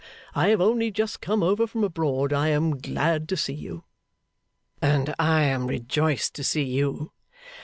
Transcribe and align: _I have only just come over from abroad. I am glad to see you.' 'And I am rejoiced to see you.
_I 0.33 0.47
have 0.47 0.59
only 0.61 0.89
just 0.89 1.21
come 1.21 1.43
over 1.43 1.67
from 1.67 1.83
abroad. 1.83 2.33
I 2.33 2.47
am 2.47 2.75
glad 2.79 3.29
to 3.29 3.37
see 3.37 3.53
you.' 3.53 3.83
'And 4.81 5.13
I 5.19 5.43
am 5.43 5.67
rejoiced 5.67 6.33
to 6.33 6.43
see 6.43 6.63
you. 6.63 7.11